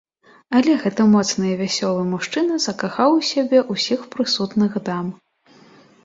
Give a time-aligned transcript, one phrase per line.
[0.59, 5.13] Але гэты моцны і вясёлы мужчына закахаў у сябе ўсіх прысутных дам.